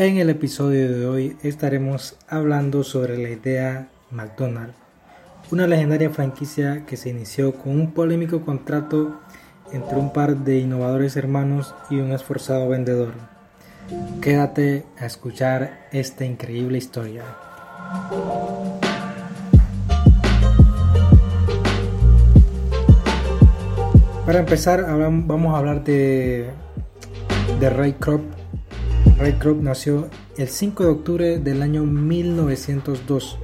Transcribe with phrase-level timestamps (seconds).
[0.00, 4.74] En el episodio de hoy estaremos hablando sobre la idea McDonald's,
[5.50, 9.20] una legendaria franquicia que se inició con un polémico contrato
[9.72, 13.12] entre un par de innovadores hermanos y un esforzado vendedor.
[14.22, 17.24] Quédate a escuchar esta increíble historia.
[24.24, 24.82] Para empezar,
[25.26, 26.48] vamos a hablar de,
[27.60, 28.39] de Ray Kroc.
[29.18, 33.38] Ray Kroc nació el 5 de octubre del año 1902.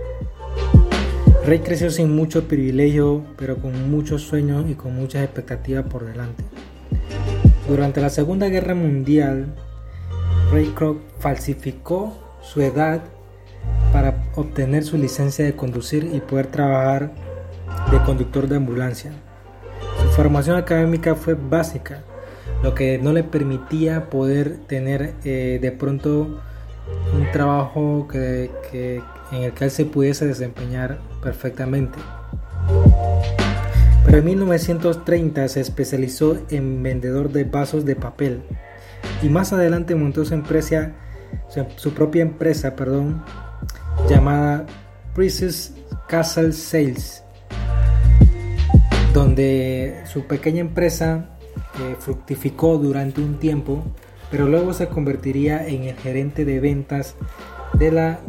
[1.47, 6.45] Ray creció sin mucho privilegio, pero con muchos sueños y con muchas expectativas por delante.
[7.69, 9.55] Durante la Segunda Guerra Mundial,
[10.53, 13.03] Ray Kroc falsificó su edad
[13.93, 17.13] para obtener su licencia de conducir y poder trabajar
[17.91, 19.13] de conductor de ambulancia.
[20.01, 22.03] Su formación académica fue básica,
[22.67, 26.41] lo que no le permitía poder tener eh, de pronto
[27.15, 28.51] un trabajo que,
[29.31, 31.97] en el que él se pudiese desempeñar perfectamente.
[34.05, 38.43] Pero en 1930 se especializó en vendedor de vasos de papel
[39.23, 40.91] y más adelante montó su empresa,
[41.77, 43.23] su propia empresa, perdón,
[44.11, 44.67] llamada
[45.15, 45.73] Princess
[46.09, 47.23] Castle Sales
[49.15, 51.31] donde su pequeña empresa
[51.99, 53.83] fructificó durante un tiempo,
[54.31, 57.15] pero luego se convertiría en el gerente de ventas
[57.75, 58.21] de, la,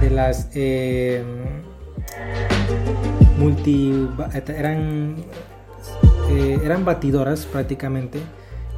[0.00, 1.22] de las eh,
[3.38, 4.08] multi
[4.48, 5.16] eran
[6.30, 8.20] eh, eran batidoras prácticamente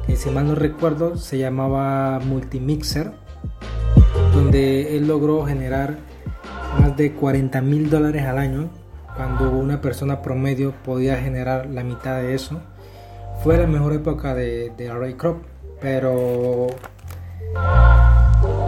[0.05, 3.11] que si mal no recuerdo se llamaba multimixer
[4.33, 5.97] donde él logró generar
[6.79, 8.69] más de 40 mil dólares al año
[9.15, 12.61] cuando una persona promedio podía generar la mitad de eso.
[13.43, 15.43] Fue la mejor época de, Ray Kroc,
[15.79, 16.67] pero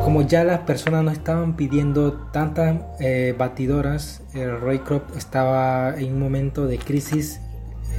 [0.03, 6.13] como ya las personas no estaban pidiendo tantas eh, batidoras, el Ray Kroc estaba en
[6.13, 7.41] un momento de crisis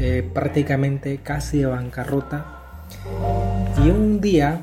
[0.00, 2.47] eh, prácticamente casi de bancarrota.
[3.84, 4.62] Y un día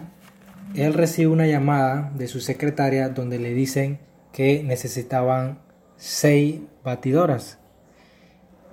[0.75, 3.99] él recibe una llamada de su secretaria donde le dicen
[4.31, 5.59] que necesitaban
[5.97, 7.59] seis batidoras.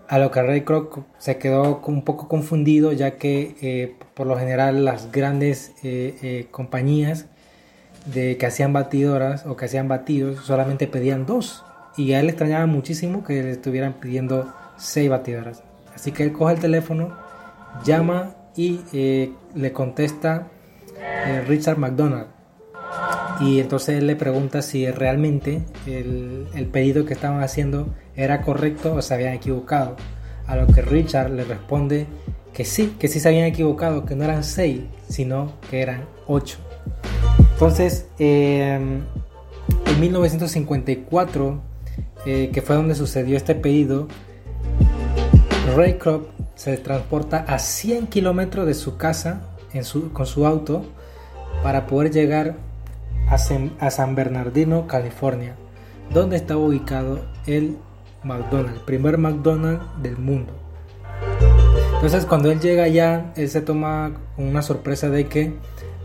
[0.07, 4.39] A lo que Ray Kroc se quedó un poco confundido ya que eh, por lo
[4.39, 7.27] general las grandes eh, eh, compañías
[8.07, 11.65] de que hacían batidoras o que hacían batidos solamente pedían dos
[11.97, 15.63] y a él le extrañaba muchísimo que le estuvieran pidiendo seis batidoras.
[15.95, 17.17] Así que él coge el teléfono,
[17.85, 18.81] llama y
[19.55, 20.49] le contesta
[21.47, 22.34] Richard McDonald.
[23.41, 29.03] Y entonces él le pregunta si realmente el, pedido que estaban haciendo era correcto o
[29.03, 29.97] se habían equivocado.
[30.47, 32.07] A lo que Richard le responde
[32.53, 36.59] que sí, que sí se habían equivocado, que no eran 6, sino que eran 8.
[37.53, 39.03] Entonces, em,
[39.87, 41.63] en 1954,
[42.27, 44.07] eh, que fue donde sucedió este pedido,
[45.77, 49.41] Ray Kroc se transporta a 100 kilómetros de su casa
[50.13, 50.85] con su auto
[51.63, 52.55] para poder llegar
[53.29, 55.55] a San Bernardino, California,
[56.11, 57.77] donde estaba ubicado el
[58.23, 60.53] McDonald's, primer McDonald's del mundo.
[61.95, 65.55] Entonces cuando él llega allá, él se toma una sorpresa de que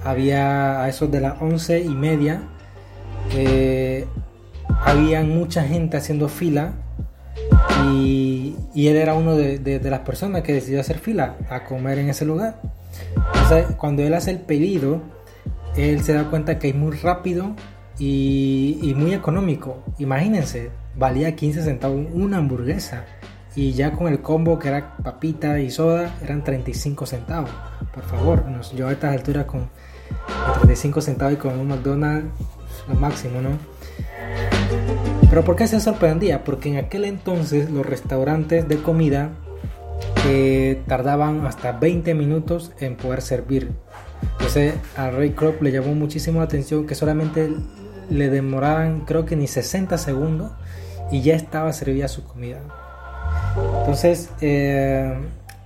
[0.03, 2.44] había a esos de las once y media,
[3.34, 4.07] eh,
[4.86, 6.74] había mucha gente haciendo fila
[7.94, 12.24] y, él era uno de, las personas que decidió hacer fila a comer en ese
[12.24, 12.62] lugar.
[13.34, 15.01] Entonces cuando él hace el pedido,
[15.79, 17.56] él se da cuenta que es muy rápido
[18.00, 19.84] y, muy económico.
[19.97, 23.06] Imagínense, valía 15 centavos una hamburguesa.
[23.56, 27.50] Y ya con el combo que era papita y soda eran 35 centavos.
[27.94, 28.44] Por favor,
[28.75, 29.69] yo a estas alturas con
[30.56, 32.29] 35 centavos y con un McDonald's,
[32.88, 33.50] lo máximo, ¿no?
[35.29, 36.44] Pero ¿por qué se sorprendía?
[36.44, 39.31] Porque en aquel entonces los restaurantes de comida
[40.25, 43.72] eh, tardaban hasta 20 minutos en poder servir.
[44.34, 47.50] Entonces a Ray Kroc le llamó muchísimo la atención que solamente
[48.10, 50.51] le demoraban creo que ni 60 segundos
[51.12, 52.60] y ya estaba servida su comida.
[53.80, 55.18] Entonces, eh,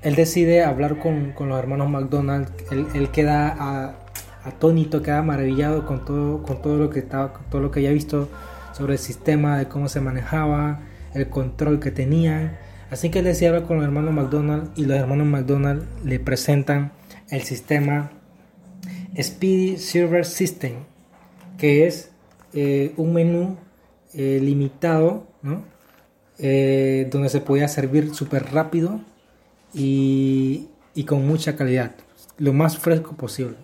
[0.01, 2.49] él decide hablar con, los hermanos McDonald.
[2.71, 3.95] Él, queda
[4.43, 8.29] atónito, queda maravillado con todo, con todo lo que estaba, todo lo que había visto
[8.73, 10.79] sobre el sistema, de cómo se manejaba,
[11.13, 12.57] el control que tenían.
[12.93, 16.91] Así que él decide hablar con los hermanos McDonald y los hermanos McDonald le presentan
[17.31, 18.11] el sistema
[19.19, 20.73] Speedy Server System,
[21.57, 22.11] que es
[22.53, 23.57] eh, un menú
[24.13, 25.25] eh, limitado
[26.37, 29.01] eh, donde se podía servir súper rápido
[29.73, 30.69] y,
[31.07, 31.95] con mucha calidad,
[32.37, 33.55] lo más fresco posible.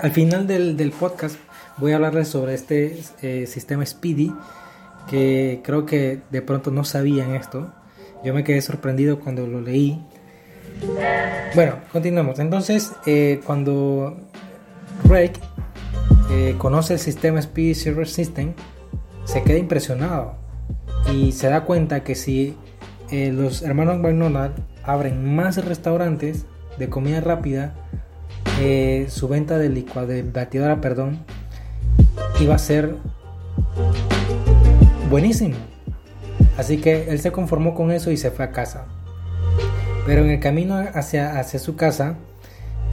[0.00, 1.36] Al final del, podcast
[1.76, 4.32] voy a hablarles sobre este sistema Speedy
[5.08, 7.72] que creo que de pronto no sabían esto.
[8.24, 10.04] Yo me quedé sorprendido cuando lo leí.
[11.54, 12.38] Bueno, continuamos.
[12.38, 14.16] Entonces, eh, cuando
[15.04, 15.40] Rake
[16.30, 18.54] eh, conoce el sistema Speedy Server System,
[19.24, 20.34] se queda impresionado
[21.12, 22.56] y se da cuenta que si
[23.10, 26.46] los hermanos McDonald abren más restaurantes
[26.78, 27.74] de comida rápida,
[29.08, 31.24] su venta de licuado de batidora, perdón,
[32.40, 32.96] iba a ser
[35.10, 35.56] buenísimo.
[36.56, 38.86] Así que él se conformó con eso y se fue a casa.
[40.06, 42.16] Pero en el camino hacia, hacia su casa,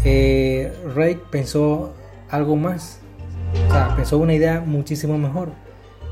[0.04, 1.94] eh, Ray pensó
[2.30, 3.00] algo más.
[3.69, 5.51] O sea, pensó una idea muchísimo mejor.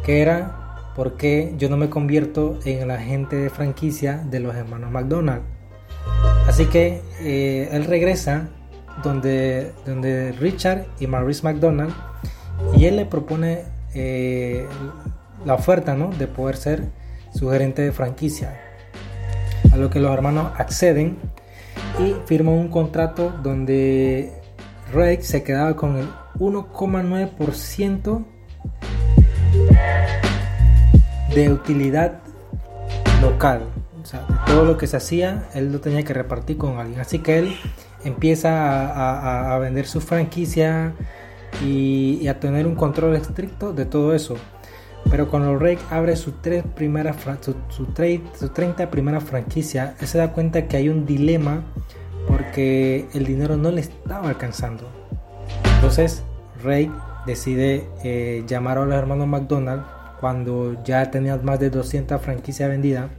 [0.05, 4.55] Que era, ¿por qué yo no me convierto en el agente de franquicia de los
[4.55, 5.43] hermanos McDonald?
[6.47, 8.49] Así que eh, él regresa
[9.03, 11.93] donde, donde Richard y Maurice McDonald
[12.77, 13.63] y él le propone
[13.93, 14.65] eh,
[15.45, 16.09] la oferta ¿no?
[16.09, 16.83] de poder ser
[17.33, 18.59] su gerente de franquicia.
[19.71, 21.17] A lo que los hermanos acceden
[21.99, 24.33] y firman un contrato donde
[24.93, 26.07] Ray se quedaba con el
[26.39, 28.25] 1,9%
[31.33, 32.19] de utilidad
[33.21, 33.61] local.
[34.01, 36.99] O sea, de todo lo que se hacía, él lo tenía que repartir con alguien.
[36.99, 37.55] Así que él
[38.03, 40.93] empieza a vender su franquicia
[41.63, 44.35] y, a tener un control estricto de todo eso.
[45.11, 46.31] Pero cuando Rake abre su,
[46.73, 47.85] primera, su, su,
[48.47, 51.63] 30 primera franquicia, él se da cuenta que hay un dilema
[52.27, 54.87] porque el dinero no le estaba alcanzando.
[55.75, 56.23] Entonces
[56.63, 56.91] Rake
[57.25, 59.83] decide eh, llamar a los hermanos McDonald
[60.21, 63.09] cuando ya tenía más de 200 franquicias vendidas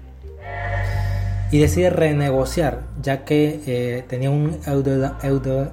[1.51, 4.59] y decide renegociar ya que eh, tenía un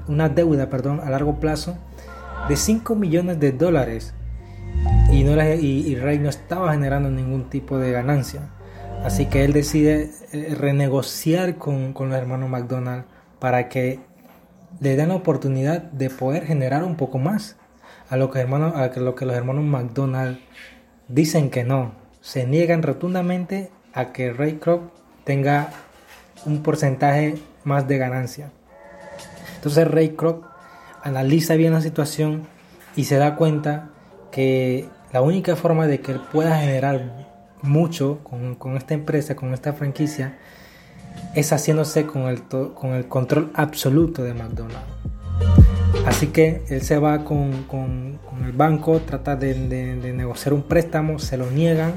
[0.08, 1.78] una deuda perdón, a largo plazo
[2.50, 4.14] de 5 millones de dólares
[5.12, 8.50] y, Ray no estaba generando ningún tipo de ganancia.
[9.04, 13.06] Así que él decide eh, renegociar con, los hermanos McDonald
[13.40, 14.00] para que
[14.80, 17.56] le den la oportunidad de poder generar un poco más.
[18.10, 20.40] A lo que, a lo que los hermanos McDonald
[21.08, 21.94] dicen que no.
[22.22, 24.92] Se niegan rotundamente a que Ray Kroc
[25.24, 25.70] tenga
[26.46, 28.52] un porcentaje más de ganancia.
[29.56, 30.46] Entonces Ray Kroc
[31.04, 32.48] analiza bien la situación
[32.96, 33.90] y se da cuenta
[34.32, 37.28] que la única forma de que él pueda generar
[37.62, 40.38] mucho con, esta empresa, con esta franquicia,
[41.36, 44.80] es haciéndose con el, con el control absoluto de McDonald's.
[46.06, 47.66] Así que él se va con,
[48.46, 49.56] el banco, trata de,
[50.14, 51.94] negociar un préstamo, se lo niegan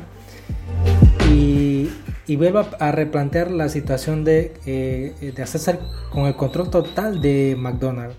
[1.30, 1.90] y,
[2.26, 5.78] y vuelve a replantear la situación de, eh, de hacerse
[6.10, 8.16] con el control total de McDonald's.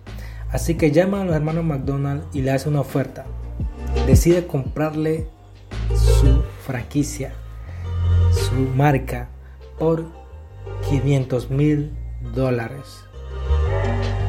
[0.51, 3.25] Así que llama a los hermanos McDonald y le hace una oferta.
[4.07, 5.27] Decide comprarle
[5.95, 7.31] su franquicia,
[8.31, 9.29] su marca,
[9.79, 10.05] por
[10.89, 11.91] 500 mil
[12.35, 13.05] dólares.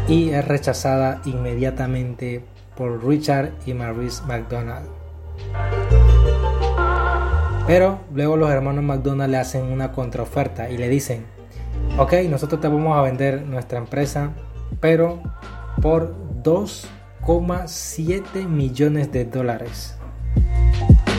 [0.08, 2.44] Y es rechazada inmediatamente
[2.76, 4.88] por Richard y Maurice McDonald.
[7.66, 11.24] Pero luego los hermanos McDonald le hacen una contraoferta y le dicen,
[11.98, 14.30] ok, nosotros te vamos a vender nuestra empresa,
[14.80, 15.22] pero
[15.80, 16.14] por
[17.26, 19.94] 2,7 millones de dólares.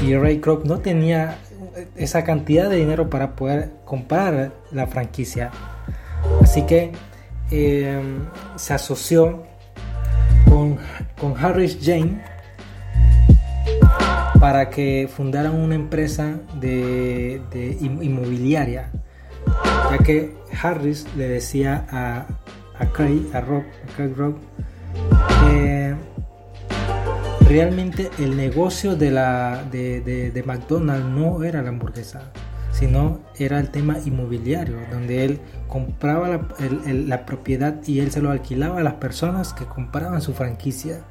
[0.04, 1.38] Y Ray Kroc no tenía
[1.96, 5.52] esa cantidad de dinero para poder comprar la franquicia.
[6.42, 6.92] Así que
[7.52, 8.26] em,
[8.56, 9.44] se asoció
[10.48, 10.78] con,
[11.20, 12.22] con Harris Jane
[14.40, 17.42] para que fundaran una empresa de,
[17.80, 18.92] inmobiliaria,
[19.90, 22.28] ya que Harris le decía a,
[22.78, 24.14] a Craig, a Rock, a Craig
[25.42, 25.96] que
[27.48, 32.32] realmente el negocio de, la, de, McDonald's no era la hamburguesa,
[32.72, 38.80] sino era el tema inmobiliario, donde él compraba la, propiedad y él se lo alquilaba
[38.80, 41.02] a las personas que compraban su franquicia.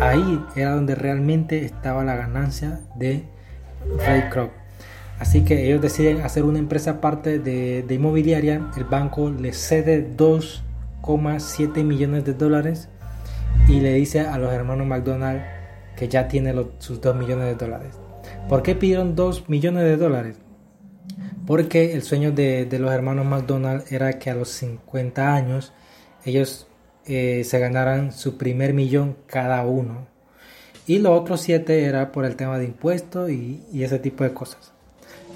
[0.00, 3.24] Ahí era donde realmente estaba la ganancia de
[3.98, 4.50] Ray Kroc.
[5.18, 8.62] Así que ellos deciden hacer una empresa aparte de, de inmobiliaria.
[8.76, 10.64] El banco le cede dos
[11.38, 12.88] 7 millones de dólares
[13.68, 15.42] y le dice a los hermanos McDonald
[15.96, 17.94] que ya tiene sus 2 millones de dólares.
[18.48, 20.36] ¿Por qué pidieron 2 millones de dólares?
[21.46, 25.72] Porque el sueño de, los hermanos McDonald era que a los 50 años
[26.24, 26.66] ellos
[27.06, 30.06] eh, se ganaran su primer millón cada uno.
[30.86, 34.72] Y los otros 7 era por el tema de impuestos y, ese tipo de cosas.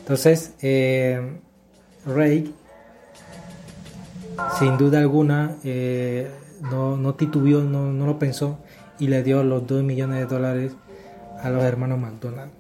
[0.00, 1.20] Entonces, eh,
[2.04, 2.54] Ray
[4.58, 6.30] sin duda alguna, eh,
[6.62, 8.58] no, no, titubió, no, lo pensó
[8.98, 10.72] y le dio los 2 millones de dólares
[11.42, 12.50] a los hermanos McDonald.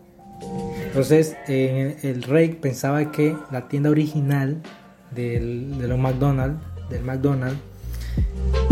[0.84, 4.60] Entonces el rey pensaba que la tienda original
[5.14, 5.40] de
[5.88, 7.58] los McDonald's, del McDonald's,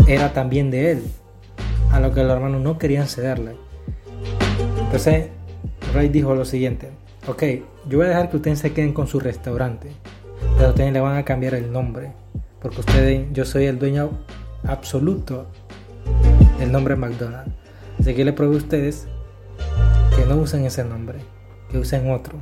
[0.07, 1.03] era también de él,
[1.91, 3.55] a lo que los hermanos no querían cederle.
[4.79, 5.29] Entonces
[5.93, 6.89] Ray dijo lo siguiente,
[7.27, 7.43] ok,
[7.89, 9.89] yo voy a dejar que ustedes se queden con su restaurante,
[10.57, 12.11] pero ustedes le van a cambiar el nombre,
[12.61, 14.11] porque ustedes, yo soy el dueño
[14.67, 15.47] absoluto
[16.59, 17.51] del nombre McDonald's.
[17.99, 19.07] Así que le pruebo a ustedes
[20.15, 21.19] que no usen ese nombre,
[21.69, 22.37] que usen otro.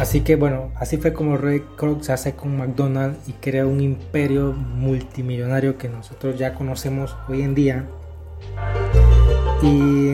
[0.00, 3.80] Así que bueno, así fue como Ray Kroc se hace con McDonald's y crea un
[3.80, 7.84] imperio multimillonario que nosotros ya conocemos hoy en día.
[9.60, 10.12] Y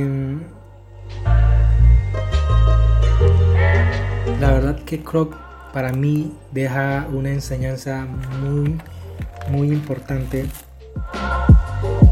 [4.41, 5.37] la verdad que Kroc
[5.75, 8.07] para mí deja una enseñanza
[8.41, 8.79] muy
[9.51, 10.47] muy importante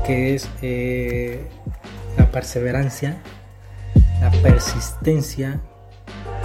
[0.07, 1.47] que es eh,
[2.19, 3.19] la perseverancia,
[4.21, 5.61] la persistencia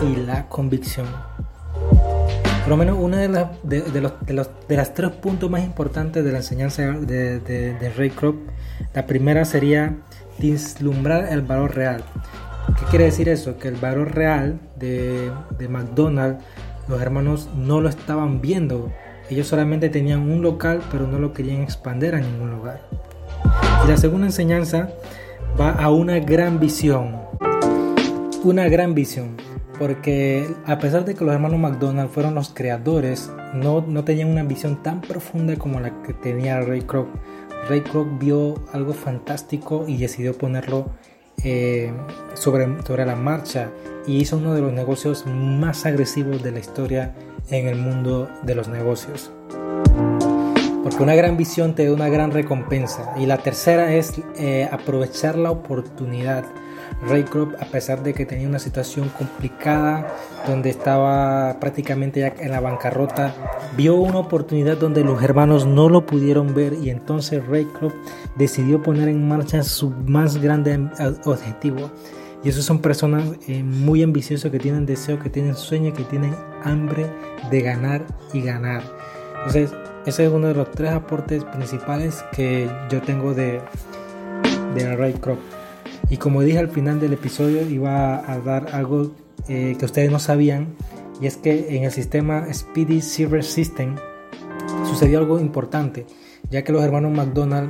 [0.02, 1.08] y la convicción.
[2.62, 3.28] Por lo menos uno de,
[3.64, 8.10] de, los, de, los, de las tres puntos más importantes de la enseñanza de, Ray
[8.10, 8.36] Kroc,
[8.94, 9.96] la primera sería
[10.38, 12.04] vislumbrar el valor real.
[12.78, 13.58] ¿Qué quiere decir eso?
[13.58, 16.44] Que el valor real de, de McDonald's,
[16.90, 18.92] los hermanos no lo estaban viendo.
[19.30, 22.82] Ellos solamente tenían un local, pero no lo querían expandir a ningún lugar.
[23.86, 24.90] Y la segunda enseñanza
[25.60, 27.16] va a una gran visión.
[28.44, 29.36] Una gran visión
[29.80, 34.44] porque a pesar de que los hermanos McDonald fueron los creadores, no, no tenían una
[34.44, 37.08] visión tan profunda como la que tenía Ray Kroc.
[37.70, 40.92] Ray Kroc vio algo fantástico y decidió ponerlo
[41.44, 41.92] eh,
[42.34, 43.70] sobre, sobre la marcha
[44.06, 47.14] y hizo uno de los negocios más agresivos de la historia
[47.50, 49.32] en el mundo de los negocios.
[50.88, 53.14] Porque una gran visión te da una gran recompensa.
[53.18, 56.46] Y la tercera es eh, aprovechar la oportunidad.
[57.06, 60.16] Ray Kroc, a pesar de que tenía una situación complicada,
[60.48, 63.36] donde estaba prácticamente ya en la bancarrota,
[63.76, 67.94] vio una oportunidad donde los hermanos no lo pudieron ver y entonces Ray Kroc
[68.38, 70.88] decidió poner en marcha su más grande
[71.26, 71.92] objetivo.
[72.46, 76.34] Y esos son personas eh, muy ambiciosas que tienen deseo, que tienen sueño, que tienen
[76.64, 77.08] hambre
[77.52, 78.84] de ganar y ganar.
[79.36, 79.74] Entonces,
[80.08, 83.60] ese es uno de los tres aportes principales que yo tengo de,
[84.74, 85.38] de Ray Kroc.
[86.10, 89.12] Y como dije al final del episodio, iba a dar algo
[89.50, 90.76] eh, que ustedes no sabían,
[91.20, 93.96] y es que en el sistema Speedy Silver System
[94.86, 96.06] sucedió algo importante,
[96.50, 97.70] ya que los hermanos McDonald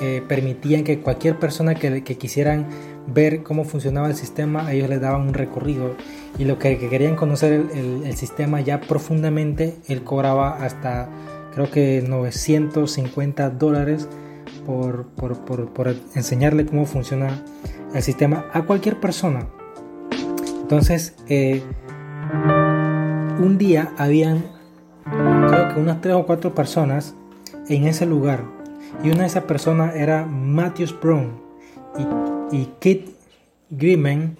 [0.00, 2.66] eh, permitían que cualquier persona que, quisieran
[3.06, 5.94] ver cómo funcionaba el sistema, ellos les daban un recorrido.
[6.36, 11.08] Y lo que, querían conocer el, el, sistema ya profundamente, él cobraba hasta
[11.56, 14.10] creo que 950 dólares
[14.66, 17.42] por, por, por, por enseñarle cómo funciona
[17.94, 19.48] el sistema a cualquier persona.
[20.60, 21.62] Entonces, eh,
[23.38, 24.44] un día habían,
[25.04, 27.14] creo que unas tres o cuatro personas
[27.70, 28.44] en ese lugar.
[29.02, 31.40] Y una de esas personas era Matthews Brown
[32.52, 33.08] y, y Kit
[33.70, 34.36] Grimen.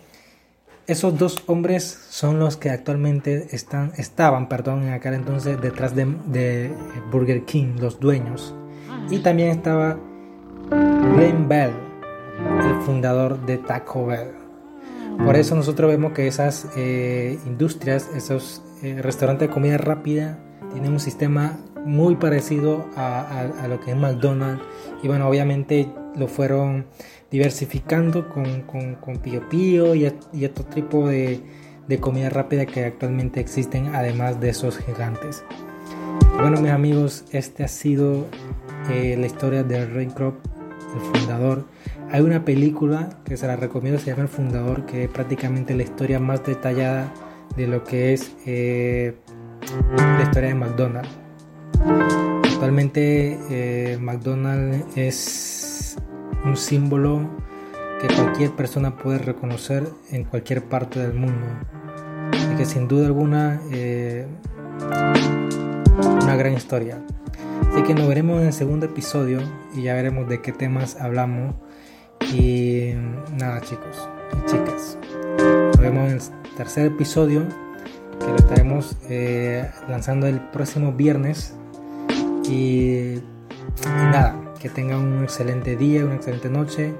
[0.86, 6.06] Esos dos hombres son los que actualmente están, estaban perdón, en aquel entonces detrás de,
[6.26, 6.70] de
[7.10, 8.54] Burger King, los dueños.
[9.10, 9.98] Y también estaba
[10.70, 11.72] Glenn Bell,
[12.60, 14.28] el fundador de Taco Bell.
[15.24, 20.38] Por eso nosotros vemos que esas eh, industrias, esos eh, restaurantes de comida rápida,
[20.72, 24.62] tienen un sistema muy parecido a, lo que es McDonald's.
[25.02, 26.86] Y bueno, obviamente lo fueron
[27.30, 31.40] diversificando con, con, Pío Pío y, y otro tipo de,
[31.88, 35.44] de, comida rápida que actualmente existen, además de esos gigantes.
[36.34, 38.26] Bueno, mis amigos, este ha sido
[38.90, 40.36] eh, la historia de Ray Kroc,
[40.94, 41.64] el fundador
[42.10, 45.82] hay una película que se la recomiendo, se llama El Fundador, que es prácticamente la
[45.82, 47.12] historia más detallada
[47.56, 49.16] de lo que es eh,
[49.96, 51.10] la historia de McDonald's.
[52.44, 55.65] Actualmente eh, McDonald's es
[56.44, 57.20] un símbolo
[58.00, 61.46] que cualquier persona puede reconocer en cualquier parte del mundo.
[62.52, 64.26] Y que sin duda alguna eh,
[66.22, 66.98] una gran historia.
[67.72, 69.40] Así que nos veremos en el segundo episodio
[69.74, 71.54] y ya veremos de qué temas hablamos
[72.32, 72.92] y
[73.38, 74.98] nada chicos y chicas,
[75.38, 77.42] nos vemos en el tercer episodio
[78.18, 81.54] que lo estaremos eh, lanzando el próximo viernes.
[82.48, 83.20] Y,
[83.84, 86.94] nada, que tengan un excelente día, una excelente noche,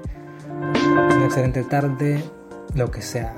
[0.55, 2.23] una excelente tarde,
[2.75, 3.33] lo que sea.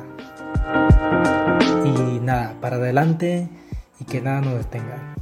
[1.85, 3.47] Y nada, para adelante
[3.99, 5.18] y que nada nos detenga.